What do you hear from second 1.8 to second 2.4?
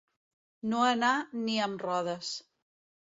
rodes.